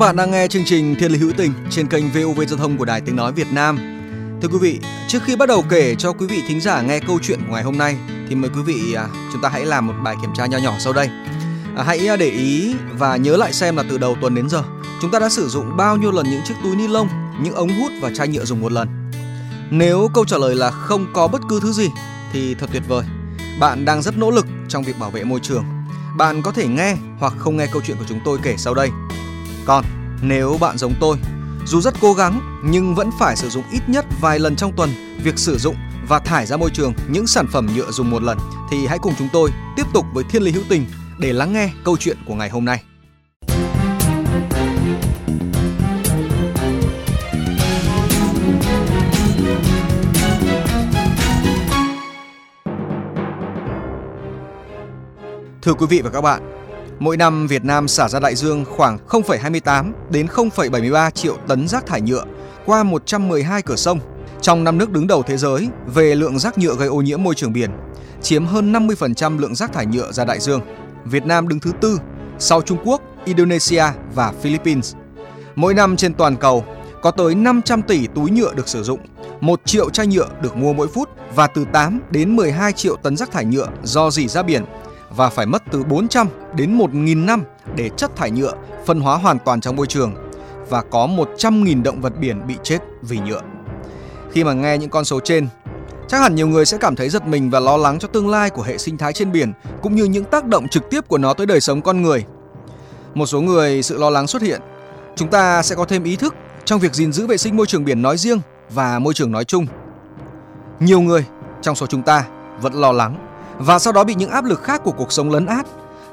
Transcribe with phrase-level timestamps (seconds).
[0.00, 2.76] Các bạn đang nghe chương trình Thiên lý hữu tình trên kênh VOV Giao thông
[2.76, 3.78] của Đài Tiếng Nói Việt Nam.
[4.42, 7.18] Thưa quý vị, trước khi bắt đầu kể cho quý vị thính giả nghe câu
[7.22, 7.96] chuyện của ngày hôm nay
[8.28, 10.74] thì mời quý vị à, chúng ta hãy làm một bài kiểm tra nho nhỏ
[10.78, 11.08] sau đây.
[11.76, 14.62] À, hãy à, để ý và nhớ lại xem là từ đầu tuần đến giờ
[15.02, 17.08] chúng ta đã sử dụng bao nhiêu lần những chiếc túi ni lông,
[17.42, 18.88] những ống hút và chai nhựa dùng một lần.
[19.70, 21.88] Nếu câu trả lời là không có bất cứ thứ gì
[22.32, 23.04] thì thật tuyệt vời.
[23.60, 25.64] Bạn đang rất nỗ lực trong việc bảo vệ môi trường.
[26.16, 28.90] Bạn có thể nghe hoặc không nghe câu chuyện của chúng tôi kể sau đây.
[29.64, 29.84] Còn
[30.22, 31.16] nếu bạn giống tôi,
[31.66, 34.90] dù rất cố gắng nhưng vẫn phải sử dụng ít nhất vài lần trong tuần
[35.22, 35.76] việc sử dụng
[36.08, 38.38] và thải ra môi trường những sản phẩm nhựa dùng một lần
[38.70, 40.86] thì hãy cùng chúng tôi tiếp tục với Thiên lý hữu tình
[41.18, 42.82] để lắng nghe câu chuyện của ngày hôm nay.
[55.62, 56.49] Thưa quý vị và các bạn,
[57.00, 61.86] mỗi năm Việt Nam xả ra đại dương khoảng 0,28 đến 0,73 triệu tấn rác
[61.86, 62.24] thải nhựa
[62.66, 64.00] qua 112 cửa sông.
[64.40, 67.34] Trong năm nước đứng đầu thế giới về lượng rác nhựa gây ô nhiễm môi
[67.34, 67.70] trường biển,
[68.22, 70.60] chiếm hơn 50% lượng rác thải nhựa ra đại dương.
[71.04, 71.98] Việt Nam đứng thứ tư
[72.38, 73.84] sau Trung Quốc, Indonesia
[74.14, 74.94] và Philippines.
[75.54, 76.64] Mỗi năm trên toàn cầu
[77.02, 79.00] có tới 500 tỷ túi nhựa được sử dụng,
[79.40, 83.16] 1 triệu chai nhựa được mua mỗi phút và từ 8 đến 12 triệu tấn
[83.16, 84.64] rác thải nhựa do dỉ ra biển
[85.16, 87.44] và phải mất từ 400 đến 1.000 năm
[87.76, 88.52] để chất thải nhựa
[88.86, 90.14] phân hóa hoàn toàn trong môi trường
[90.68, 93.40] và có 100.000 động vật biển bị chết vì nhựa.
[94.32, 95.48] Khi mà nghe những con số trên,
[96.08, 98.50] chắc hẳn nhiều người sẽ cảm thấy giật mình và lo lắng cho tương lai
[98.50, 99.52] của hệ sinh thái trên biển
[99.82, 102.24] cũng như những tác động trực tiếp của nó tới đời sống con người.
[103.14, 104.60] Một số người sự lo lắng xuất hiện,
[105.16, 106.34] chúng ta sẽ có thêm ý thức
[106.64, 108.40] trong việc gìn giữ vệ sinh môi trường biển nói riêng
[108.70, 109.66] và môi trường nói chung.
[110.80, 111.24] Nhiều người
[111.62, 112.24] trong số chúng ta
[112.60, 113.29] vẫn lo lắng
[113.62, 115.66] và sau đó bị những áp lực khác của cuộc sống lấn át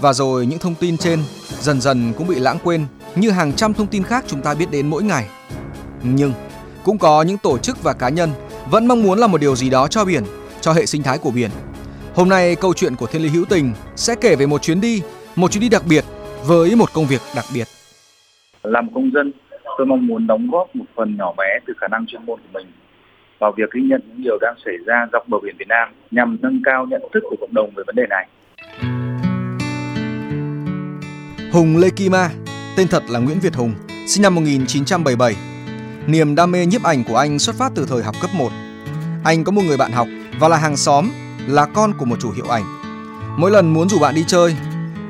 [0.00, 1.18] và rồi những thông tin trên
[1.48, 4.70] dần dần cũng bị lãng quên như hàng trăm thông tin khác chúng ta biết
[4.70, 5.28] đến mỗi ngày.
[6.02, 6.32] Nhưng
[6.84, 8.30] cũng có những tổ chức và cá nhân
[8.70, 10.22] vẫn mong muốn là một điều gì đó cho biển,
[10.60, 11.50] cho hệ sinh thái của biển.
[12.14, 15.02] Hôm nay câu chuyện của Thiên Lý Hữu Tình sẽ kể về một chuyến đi,
[15.36, 16.04] một chuyến đi đặc biệt
[16.46, 17.68] với một công việc đặc biệt.
[18.62, 19.32] làm công dân
[19.78, 22.58] tôi mong muốn đóng góp một phần nhỏ bé từ khả năng chuyên môn của
[22.58, 22.66] mình
[23.44, 26.36] vào việc ghi nhận những điều đang xảy ra dọc bờ biển Việt Nam nhằm
[26.42, 28.28] nâng cao nhận thức của cộng đồng về vấn đề này.
[31.52, 32.30] Hùng Lê Kima,
[32.76, 33.74] tên thật là Nguyễn Việt Hùng,
[34.06, 35.34] sinh năm 1977.
[36.06, 38.48] Niềm đam mê nhiếp ảnh của anh xuất phát từ thời học cấp 1.
[39.24, 40.06] Anh có một người bạn học
[40.40, 41.10] và là hàng xóm,
[41.48, 42.64] là con của một chủ hiệu ảnh.
[43.38, 44.56] Mỗi lần muốn rủ bạn đi chơi,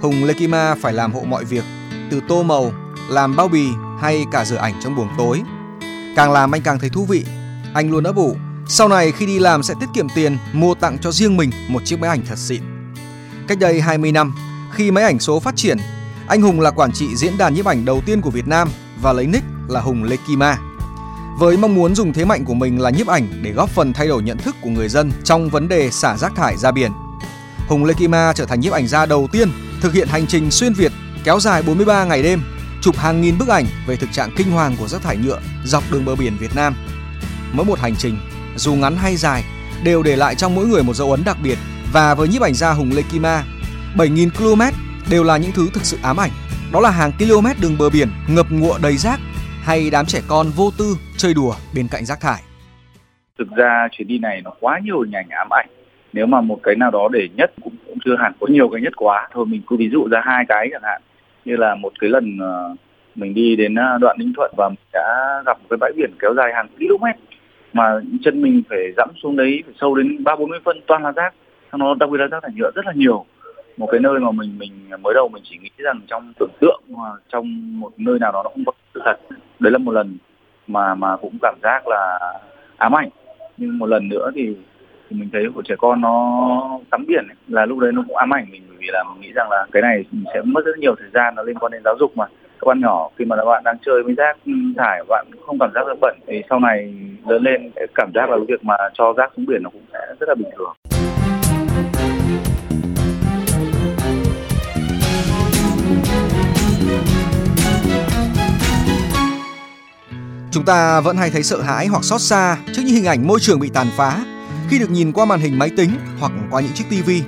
[0.00, 1.64] Hùng Lê Kima phải làm hộ mọi việc,
[2.10, 2.72] từ tô màu,
[3.10, 3.66] làm bao bì
[4.00, 5.42] hay cả rửa ảnh trong buồng tối.
[6.16, 7.24] Càng làm anh càng thấy thú vị.
[7.76, 8.36] Anh luôn ấp ủ,
[8.68, 11.84] sau này khi đi làm sẽ tiết kiệm tiền mua tặng cho riêng mình một
[11.84, 12.62] chiếc máy ảnh thật xịn.
[13.48, 14.34] Cách đây 20 năm,
[14.72, 15.78] khi máy ảnh số phát triển,
[16.28, 18.68] anh Hùng là quản trị diễn đàn nhiếp ảnh đầu tiên của Việt Nam
[19.02, 20.16] và lấy nick là Hùng Lê
[21.38, 24.08] Với mong muốn dùng thế mạnh của mình là nhiếp ảnh để góp phần thay
[24.08, 26.92] đổi nhận thức của người dân trong vấn đề xả rác thải ra biển.
[27.68, 27.94] Hùng Lê
[28.34, 29.50] trở thành nhiếp ảnh gia đầu tiên
[29.80, 30.92] thực hiện hành trình xuyên Việt
[31.24, 32.42] kéo dài 43 ngày đêm,
[32.82, 35.82] chụp hàng nghìn bức ảnh về thực trạng kinh hoàng của rác thải nhựa dọc
[35.90, 36.74] đường bờ biển Việt Nam.
[37.56, 38.14] Mỗi một hành trình,
[38.56, 39.42] dù ngắn hay dài,
[39.84, 41.58] đều để lại trong mỗi người một dấu ấn đặc biệt
[41.92, 43.42] và với nhiếp ảnh gia Hùng Lê Kim Ma,
[43.96, 44.62] 7.000 km
[45.10, 46.30] đều là những thứ thực sự ám ảnh.
[46.72, 49.20] Đó là hàng km đường bờ biển ngập ngụa đầy rác
[49.64, 50.84] hay đám trẻ con vô tư
[51.16, 52.40] chơi đùa bên cạnh rác thải.
[53.38, 55.68] Thực ra chuyến đi này nó quá nhiều hình ảnh ám ảnh.
[56.12, 58.80] Nếu mà một cái nào đó để nhất cũng, cũng chưa hẳn có nhiều cái
[58.80, 59.28] nhất quá.
[59.32, 61.02] Thôi mình cứ ví dụ ra hai cái chẳng hạn.
[61.44, 62.74] Như là một cái lần ờ,
[63.14, 66.10] mình đi đến ờ, đoạn Ninh Thuận và mình đã gặp một cái bãi biển
[66.20, 67.04] kéo dài hàng km
[67.76, 71.02] mà chân mình phải dẫm xuống đấy phải sâu đến ba bốn mươi phân toàn
[71.02, 71.34] là rác.
[71.72, 73.24] sau Nó đặc biệt là rác thải nhựa rất là nhiều.
[73.76, 76.80] Một cái nơi mà mình mình mới đầu mình chỉ nghĩ rằng trong tưởng tượng
[76.88, 77.44] mà trong
[77.80, 79.16] một nơi nào đó nó không có sự thật.
[79.58, 80.18] Đấy là một lần
[80.66, 82.18] mà mà cũng cảm giác là
[82.76, 83.08] ám ảnh.
[83.56, 84.56] Nhưng một lần nữa thì,
[85.08, 88.16] thì mình thấy của trẻ con nó tắm biển ấy, là lúc đấy nó cũng
[88.16, 88.62] ám ảnh mình.
[88.68, 91.10] Bởi vì là mình nghĩ rằng là cái này mình sẽ mất rất nhiều thời
[91.14, 92.26] gian nó liên quan đến giáo dục mà.
[92.60, 95.58] Các bạn nhỏ khi mà các bạn đang chơi với rác ừ, thải bạn không
[95.58, 96.16] cảm giác được bẩn.
[96.26, 96.94] Thì sau này
[97.28, 99.98] lớn lên cảm giác là cái việc mà cho rác xuống biển nó cũng sẽ
[100.20, 100.72] rất là bình thường
[110.52, 113.40] Chúng ta vẫn hay thấy sợ hãi hoặc xót xa trước những hình ảnh môi
[113.40, 114.24] trường bị tàn phá
[114.68, 115.90] khi được nhìn qua màn hình máy tính
[116.20, 117.22] hoặc qua những chiếc tivi.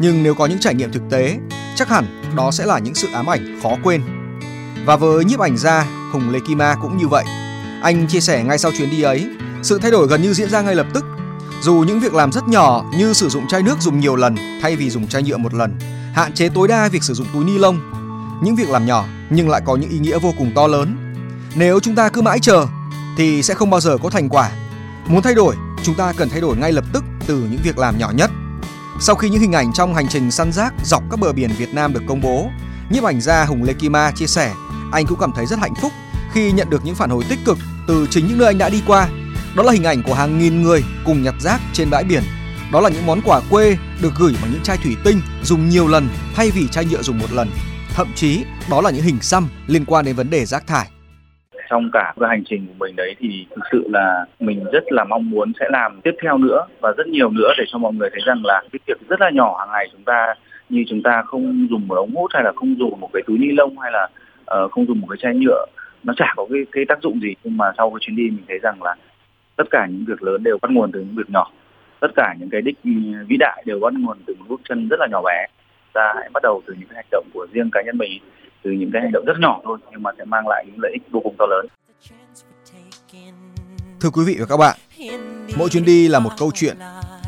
[0.00, 1.36] Nhưng nếu có những trải nghiệm thực tế,
[1.76, 2.04] chắc hẳn
[2.36, 4.00] đó sẽ là những sự ám ảnh khó quên.
[4.86, 7.24] Và với nhiếp ảnh gia Hùng Lê Kima cũng như vậy.
[7.84, 9.26] Anh chia sẻ ngay sau chuyến đi ấy,
[9.62, 11.04] sự thay đổi gần như diễn ra ngay lập tức.
[11.62, 14.76] Dù những việc làm rất nhỏ như sử dụng chai nước dùng nhiều lần thay
[14.76, 15.78] vì dùng chai nhựa một lần,
[16.14, 17.80] hạn chế tối đa việc sử dụng túi ni lông.
[18.42, 20.96] Những việc làm nhỏ nhưng lại có những ý nghĩa vô cùng to lớn
[21.54, 22.66] nếu chúng ta cứ mãi chờ
[23.16, 24.50] thì sẽ không bao giờ có thành quả.
[25.06, 27.98] Muốn thay đổi, chúng ta cần thay đổi ngay lập tức từ những việc làm
[27.98, 28.30] nhỏ nhất.
[29.00, 31.74] Sau khi những hình ảnh trong hành trình săn rác dọc các bờ biển Việt
[31.74, 32.48] Nam được công bố,
[32.90, 34.52] nhiếp ảnh gia Hùng Lê Kima chia sẻ,
[34.92, 35.92] anh cũng cảm thấy rất hạnh phúc
[36.34, 37.58] khi nhận được những phản hồi tích cực
[37.88, 39.08] từ chính những nơi anh đã đi qua.
[39.56, 42.22] Đó là hình ảnh của hàng nghìn người cùng nhặt rác trên bãi biển.
[42.72, 45.88] Đó là những món quà quê được gửi bằng những chai thủy tinh dùng nhiều
[45.88, 47.48] lần thay vì chai nhựa dùng một lần.
[47.94, 50.86] Thậm chí đó là những hình xăm liên quan đến vấn đề rác thải
[51.70, 55.04] trong cả cái hành trình của mình đấy thì thực sự là mình rất là
[55.04, 58.10] mong muốn sẽ làm tiếp theo nữa và rất nhiều nữa để cho mọi người
[58.10, 60.34] thấy rằng là cái việc rất là nhỏ hàng ngày chúng ta
[60.68, 63.38] như chúng ta không dùng một ống hút hay là không dùng một cái túi
[63.38, 64.08] ni lông hay là
[64.64, 65.66] uh, không dùng một cái chai nhựa
[66.04, 68.44] nó chả có cái cái tác dụng gì nhưng mà sau cái chuyến đi mình
[68.48, 68.94] thấy rằng là
[69.56, 71.50] tất cả những việc lớn đều bắt nguồn từ những việc nhỏ
[72.00, 72.90] tất cả những cái đích ừ,
[73.28, 75.46] vĩ đại đều bắt nguồn từ một bước chân rất là nhỏ bé
[75.92, 78.22] ta hãy bắt đầu từ những cái hành động của riêng cá nhân mình
[78.64, 80.92] từ những cái hành động rất nhỏ thôi nhưng mà sẽ mang lại những lợi
[80.92, 81.66] ích vô cùng to lớn.
[84.00, 84.76] Thưa quý vị và các bạn,
[85.56, 86.76] mỗi chuyến đi là một câu chuyện,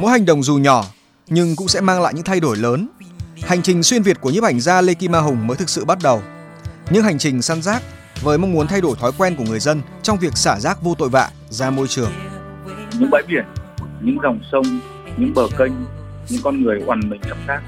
[0.01, 0.83] mỗi hành động dù nhỏ
[1.27, 2.89] nhưng cũng sẽ mang lại những thay đổi lớn.
[3.43, 5.85] Hành trình xuyên Việt của nhiếp ảnh gia Lê Kim Ma Hùng mới thực sự
[5.85, 6.23] bắt đầu.
[6.91, 7.83] Những hành trình săn rác
[8.23, 10.95] với mong muốn thay đổi thói quen của người dân trong việc xả rác vô
[10.99, 12.11] tội vạ ra môi trường.
[12.99, 13.45] Những bãi biển,
[14.01, 14.65] những dòng sông,
[15.17, 15.73] những bờ kênh,
[16.29, 17.63] những con người oằn mình trong rác,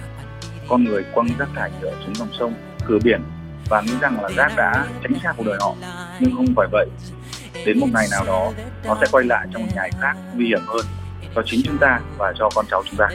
[0.69, 2.55] con người quăng rác thải nhựa xuống dòng sông,
[2.87, 3.23] cửa biển
[3.69, 5.75] và nghĩ rằng là rác đã tránh xa cuộc đời họ.
[6.21, 6.87] Nhưng không phải vậy.
[7.67, 8.53] Đến một ngày nào đó
[8.85, 10.87] nó sẽ quay lại trong một ngày khác nguy hiểm hơn
[11.35, 13.09] cho chính chúng ta và cho con cháu chúng ta.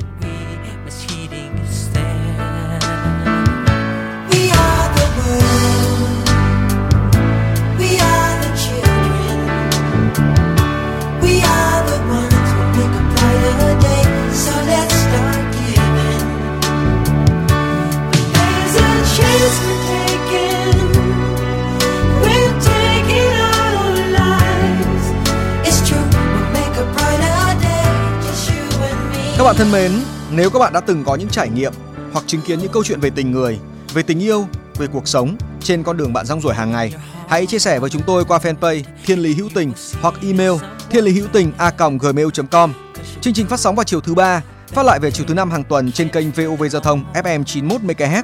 [29.38, 29.92] Các bạn thân mến,
[30.32, 31.74] nếu các bạn đã từng có những trải nghiệm
[32.14, 33.60] hoặc chứng kiến những câu chuyện về tình người,
[33.94, 34.48] về tình yêu,
[34.78, 36.94] về cuộc sống trên con đường bạn rong ruổi hàng ngày,
[37.28, 40.52] hãy chia sẻ với chúng tôi qua fanpage Thiên Lý Hữu Tình hoặc email
[40.94, 42.74] thiên lý hữu tình a gmail.com.
[43.22, 45.64] Chương trình phát sóng vào chiều thứ ba, phát lại về chiều thứ năm hàng
[45.64, 48.24] tuần trên kênh VOV Giao thông FM 91 MHz.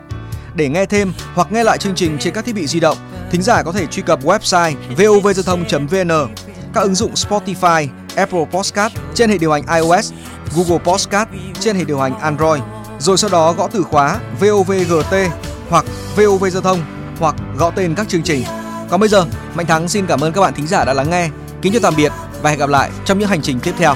[0.60, 2.98] Để nghe thêm hoặc nghe lại chương trình trên các thiết bị di động,
[3.32, 6.34] thính giả có thể truy cập website vovgiao thông.vn,
[6.74, 10.14] các ứng dụng Spotify, Apple Podcast trên hệ điều hành iOS
[10.56, 11.30] Google Podcast
[11.60, 12.62] trên hệ điều hành Android,
[13.00, 15.14] rồi sau đó gõ từ khóa VOVGT
[15.70, 15.86] hoặc
[16.16, 16.80] VOV Giao thông
[17.20, 18.44] hoặc gõ tên các chương trình.
[18.90, 21.30] Còn bây giờ, Mạnh Thắng xin cảm ơn các bạn thính giả đã lắng nghe.
[21.62, 23.96] Kính chào tạm biệt và hẹn gặp lại trong những hành trình tiếp theo.